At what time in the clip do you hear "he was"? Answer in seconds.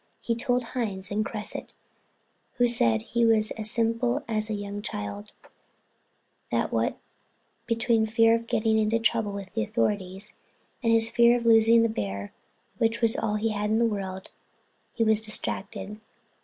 3.03-3.51, 14.91-15.21